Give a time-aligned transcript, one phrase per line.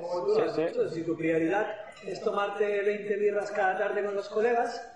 [0.00, 0.68] Como has sí, sí.
[0.68, 1.66] dicho, Si tu prioridad
[2.06, 4.90] es tomarte 20 birras cada tarde con los colegas,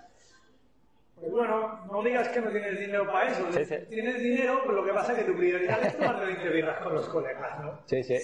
[1.19, 3.45] pues bueno, no digas que no tienes dinero para eso.
[3.51, 3.75] Sí, sí.
[3.89, 6.93] Tienes dinero, pero lo que pasa es que tu prioridad es tomarte 20 birras con
[6.93, 7.79] los colegas, ¿no?
[7.85, 8.17] Sí, sí.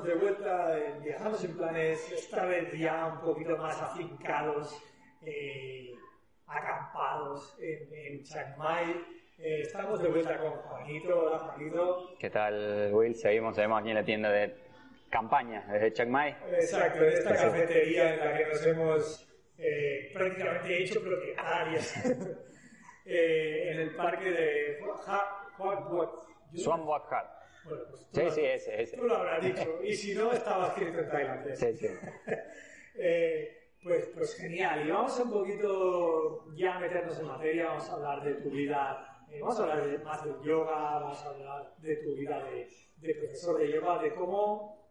[0.00, 4.82] estamos de vuelta en Viajamos en Planes, esta vez ya un poquito más afincados,
[5.26, 5.92] eh,
[6.46, 8.90] acampados en, en Chiang Mai.
[9.38, 12.16] Eh, estamos de vuelta con Juanito, hola Juanito.
[12.18, 13.14] ¿Qué tal, Will?
[13.14, 14.54] Seguimos, seguimos aquí en la tienda de
[15.10, 16.34] campaña desde Chiang Mai.
[16.50, 21.94] Exacto, en esta cafetería en la que nos hemos eh, prácticamente hecho propietarios
[23.04, 24.80] eh, en el parque de
[25.58, 27.39] Huat Huat.
[27.64, 28.96] Bueno, pues tú Sí, lo- sí, ese, ese.
[28.96, 31.58] Tú lo habrás dicho, y si no, estaba escrito en tailandés.
[31.58, 31.86] Sí, sí.
[33.02, 37.92] Eh, pues, pues genial, y vamos un poquito ya a meternos en materia, vamos a
[37.94, 41.74] hablar de tu vida, eh, vamos a hablar de- más del yoga, vamos a hablar
[41.78, 44.90] de tu vida de, de profesor de yoga, de cómo...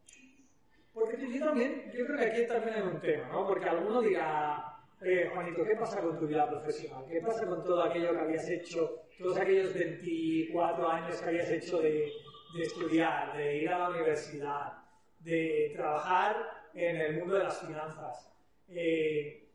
[0.93, 3.45] Porque yo también, yo creo que aquí también hay un tema, ¿no?
[3.45, 4.63] Porque alguno dirá,
[5.01, 7.05] eh, Juanito, ¿qué pasa con tu vida profesional?
[7.07, 11.79] ¿Qué pasa con todo aquello que habías hecho, todos aquellos 24 años que habías hecho
[11.79, 12.11] de,
[12.53, 14.73] de estudiar, de ir a la universidad,
[15.19, 16.35] de trabajar
[16.73, 18.31] en el mundo de las finanzas?
[18.69, 19.49] Eh,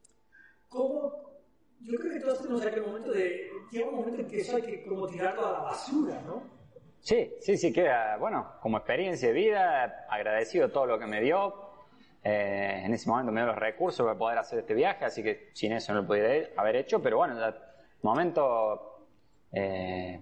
[0.69, 1.25] ¿Cómo?
[1.81, 3.51] Yo creo que todos tenemos aquel momento de.
[3.71, 6.43] Llega un momento en que eso hay que como tirarlo a la basura, ¿no?
[7.01, 11.65] Sí, sí, sí, queda, bueno, como experiencia de vida, agradecido todo lo que me dio.
[12.23, 15.51] Eh, en ese momento me dio los recursos para poder hacer este viaje, así que
[15.53, 17.55] sin eso no lo podría haber hecho, pero bueno, ya,
[18.01, 19.07] momento
[19.53, 20.19] eh,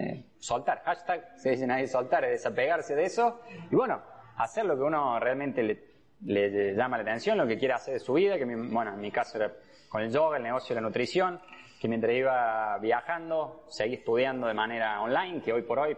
[0.00, 4.02] eh, soltar, hashtag, se dice nadie soltar, es desapegarse de eso y bueno,
[4.36, 5.78] hacer lo que uno realmente le,
[6.24, 9.00] le llama la atención, lo que quiere hacer de su vida, que mi- bueno, en
[9.00, 9.52] mi caso era
[9.88, 11.40] con el yoga, el negocio de la nutrición,
[11.80, 15.96] que mientras iba viajando, seguí estudiando de manera online, que hoy por hoy,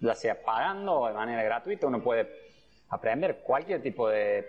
[0.00, 2.28] ya sea pagando o de manera gratuita, uno puede
[2.90, 4.46] aprender cualquier tipo de,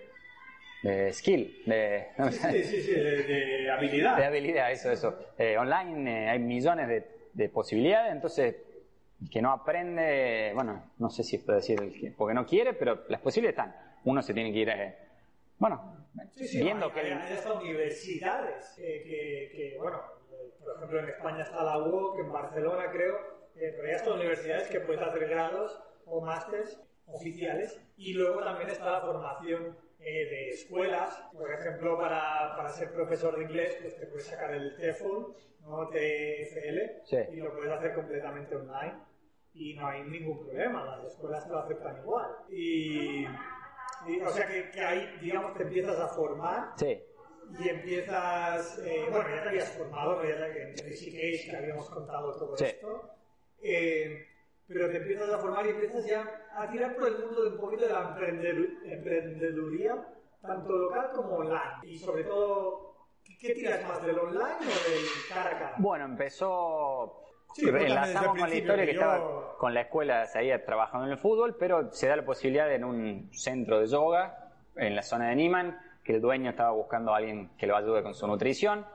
[0.84, 3.23] de skill, de, Sí, sí, sí, de,
[3.63, 4.16] de habilidad.
[4.18, 5.18] de habilidad, eso, eso.
[5.38, 8.56] Eh, online eh, hay millones de, de posibilidades, entonces
[9.22, 12.74] el que no aprende, bueno, no sé si puedo decir el que- porque no quiere,
[12.74, 13.96] pero las posibilidades están.
[14.06, 14.96] Uno se tiene que ir, eh,
[15.57, 15.97] bueno,
[16.31, 17.00] Sí, sí, viendo hay, que...
[17.02, 20.02] hay- hay hasta universidades eh, que, que, bueno,
[20.63, 23.16] por ejemplo en España está la UOC, en Barcelona creo,
[23.56, 28.69] eh, pero hay hasta universidades que puedes hacer grados o másters oficiales y luego también
[28.69, 33.97] está la formación eh, de escuelas, por ejemplo para, para ser profesor de inglés pues
[34.00, 35.07] te puedes sacar el TEFL,
[35.62, 35.88] ¿no?
[35.90, 37.18] TFL Sí.
[37.34, 38.94] y lo puedes hacer completamente online
[39.54, 42.28] y no hay ningún problema, las escuelas te lo aceptan igual.
[42.50, 43.26] Y,
[44.08, 47.04] y, o sea que, que ahí, digamos, te empiezas a formar Sí,
[47.60, 52.56] y empiezas, eh, bueno, ya te habías formado, ya en Rishikesh, que habíamos contado todo
[52.58, 52.66] Sí.
[52.66, 53.10] esto,
[53.62, 54.26] eh,
[54.68, 57.58] pero te empiezas a formar y empiezas ya a tirar por el mundo de un
[57.60, 60.08] poquito de la emprendedu- emprendeduría,
[60.42, 61.80] tanto local como online.
[61.84, 65.76] Y sobre todo, ¿qué, qué tiras más, del online o del cara a cara?
[65.80, 67.24] bueno, empezó...
[67.54, 71.18] Sí, Enlazamos con la historia que yo- estaba con la escuela, seguía trabajando en el
[71.18, 75.36] fútbol, pero se da la posibilidad en un centro de yoga en la zona de
[75.36, 78.86] Niman, que el dueño estaba buscando a alguien que lo ayude con su nutrición.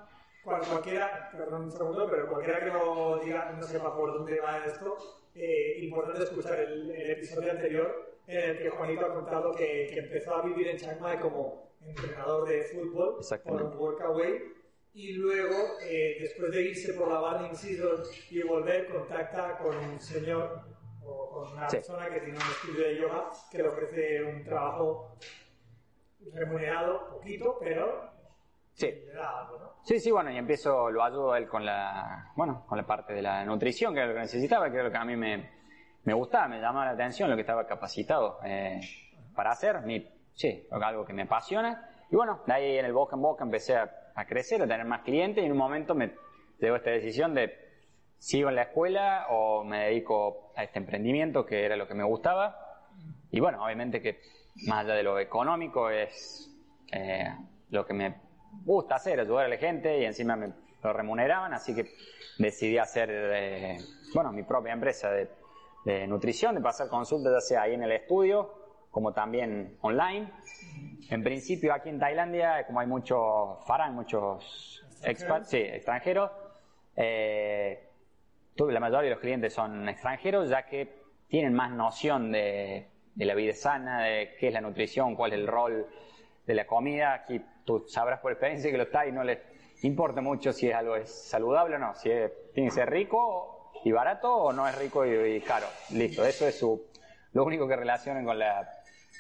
[0.43, 4.65] Cual- cualquiera, perdón un segundo, pero cualquiera que no diga, no sepa por dónde va
[4.65, 4.97] esto,
[5.35, 9.99] eh, importante escuchar el, el episodio anterior en el que Juanito ha contado que, que
[10.01, 14.41] empezó a vivir en Chiang Mai como entrenador de fútbol por un workaway
[14.95, 20.01] y luego, eh, después de irse por la Burning Season y volver, contacta con un
[20.01, 20.61] señor
[21.05, 21.77] o con una Sí.
[21.79, 25.17] persona que tiene un estudio de yoga que le ofrece un trabajo
[26.33, 28.11] remunerado, poquito, pero
[28.73, 28.93] Sí.
[29.21, 29.73] algo, ¿no?
[29.83, 33.13] Sí, sí, bueno, y empiezo, lo ayudo a él con la, bueno, con la parte
[33.13, 35.51] de la nutrición, que era lo que necesitaba, que era lo que a mí me,
[36.05, 38.81] me gustaba, me llamaba la atención, lo que estaba capacitado eh,
[39.35, 41.91] para hacer, mi, sí, algo que me apasiona.
[42.11, 44.87] Y bueno, de ahí en el boca en boca empecé a, a crecer, a tener
[44.87, 46.13] más clientes y en un momento me
[46.61, 47.53] llegó esta decisión de
[48.19, 52.05] sigo en la escuela o me dedico a este emprendimiento que era lo que me
[52.05, 52.59] gustaba.
[53.31, 54.21] Y bueno, obviamente que
[54.67, 56.51] más allá de lo económico es
[56.93, 57.35] eh,
[57.71, 58.15] lo que me
[58.65, 60.53] gusta hacer, ayudar a la gente y encima me
[60.83, 61.91] lo remuneraban, así que
[62.39, 63.79] decidí hacer, eh,
[64.15, 65.29] bueno, mi propia empresa de,
[65.85, 68.65] de nutrición, de pasar consultas ya sea ahí en el estudio
[68.95, 70.31] como también online.
[71.11, 76.31] En principio aquí en Tailandia, como hay muchos farán, muchos expats, sí, extranjeros,
[76.97, 77.89] eh,
[78.57, 83.35] la mayoría de los clientes son extranjeros, ya que tienen más noción de, de la
[83.35, 85.87] vida sana, de qué es la nutrición, cuál es el rol
[86.47, 87.15] de la comida.
[87.15, 89.39] Aquí tú sabrás por experiencia que los Thai no les
[89.83, 93.73] importa mucho si es algo es saludable o no, si es- tiene que ser rico
[93.85, 95.67] y barato o no es rico y, y caro.
[95.91, 96.87] Listo, eso es su,
[97.33, 98.71] lo único que relacionan con la,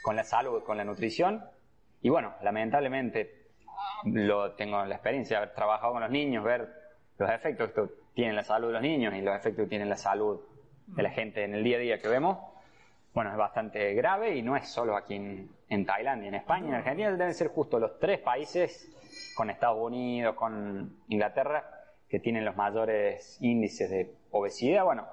[0.02, 1.44] con la salud, con la nutrición.
[2.04, 3.46] Y bueno, lamentablemente
[4.04, 6.68] lo tengo la experiencia de haber trabajado con los niños, ver
[7.16, 9.70] los efectos que esto tiene en la salud de los niños y los efectos que
[9.70, 10.38] tiene en la salud
[10.86, 12.36] de la gente en el día a día que vemos.
[13.14, 16.74] Bueno, es bastante grave y no es solo aquí en, en Tailandia, en España, en
[16.74, 21.64] Argentina deben ser justo los tres países con Estados Unidos, con Inglaterra,
[22.06, 24.84] que tienen los mayores índices de obesidad.
[24.84, 25.06] Bueno,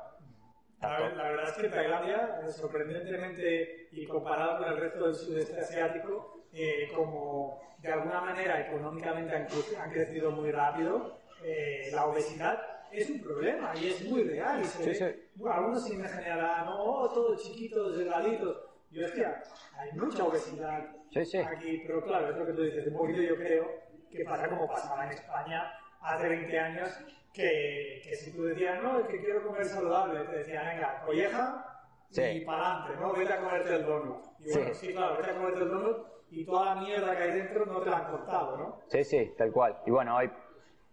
[0.82, 6.40] La, la verdad es que Tailandia, sorprendentemente y comparado con el resto del sudeste asiático,
[6.54, 12.60] eh, como de alguna manera económicamente han, cre- han crecido muy rápido, eh, la obesidad
[12.92, 14.62] es un problema y es muy real.
[14.62, 18.58] Y se Sí, ve- bueno, algunos imaginarán, no, oh, todos chiquitos, delgaditos.
[18.92, 19.42] Y hostia,
[19.78, 21.38] hay mucha obesidad Sí, sí.
[21.38, 23.68] aquí, pero claro, es lo que tú dices, un poquito yo creo
[24.12, 25.72] que pasa como pasaba en España
[26.02, 26.90] hace 20 años,
[27.34, 31.66] que, que si tú decías, no, es que quiero comer saludable, te decían, venga, colleja
[32.10, 32.22] Sí.
[32.24, 33.14] y para adelante, ¿no?
[33.14, 34.24] Vete a comerte el donut.
[34.40, 34.88] Y bueno, Sí.
[34.88, 34.94] sí.
[34.94, 37.90] claro, vete a comerte el donut y toda la mierda que hay dentro no te
[37.90, 38.82] la han cortado, ¿no?
[38.88, 39.78] Sí, sí, tal cual.
[39.86, 40.30] Y bueno, hoy,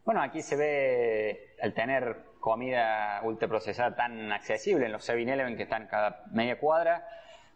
[0.04, 5.88] bueno, aquí se ve el tener comida ultraprocesada tan accesible en los 7-Eleven que están
[5.88, 7.04] cada media cuadra,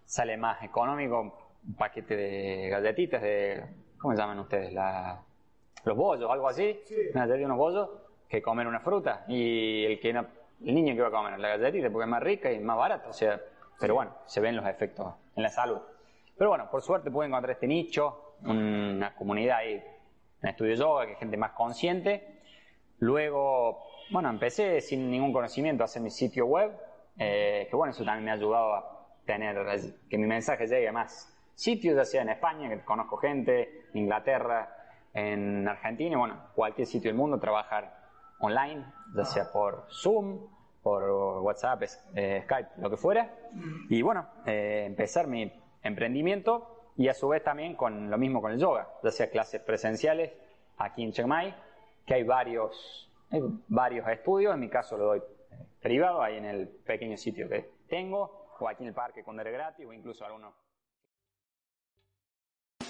[0.04, 1.20] sale más económico
[1.64, 3.64] un paquete de galletitas de,
[4.00, 4.72] ¿cómo se llaman ustedes?
[4.72, 5.22] La,
[5.84, 6.94] los bollos, algo así, Sí.
[7.14, 7.90] una galletita, unos bollos,
[8.28, 9.24] que comer una fruta.
[9.28, 10.26] Y el que no,
[10.64, 13.08] el niño que va a comer la galletita porque es más rica y más barata,
[13.08, 13.40] o sea,
[13.80, 15.80] pero bueno, se ven los efectos en la salud.
[16.36, 19.82] Pero bueno, por suerte pude encontrar este nicho, una comunidad ahí
[20.42, 22.40] en estudio yoga, que es gente más consciente.
[22.98, 26.72] Luego, bueno, empecé sin ningún conocimiento a hacer mi sitio web,
[27.18, 29.56] eh, que bueno, eso también me ha ayudado a tener,
[30.08, 33.98] que mi mensaje llegue a más sitios, ya sea en España, que conozco gente, en
[34.00, 34.76] Inglaterra,
[35.14, 38.02] en Argentina, y bueno, cualquier sitio del mundo, trabajar
[38.40, 40.48] online, ya sea por Zoom,
[40.82, 41.02] por
[41.42, 41.82] WhatsApp,
[42.14, 43.34] eh, Skype, lo que fuera.
[43.88, 48.52] Y bueno, eh, empezar mi emprendimiento y a su vez también con lo mismo con
[48.52, 50.32] el yoga, ya sea clases presenciales
[50.78, 51.54] aquí en Chiang Mai,
[52.04, 56.44] que hay varios, hay varios estudios, en mi caso lo doy eh, privado, ahí en
[56.44, 60.54] el pequeño sitio que tengo, o aquí en el parque con gratis, o incluso algunos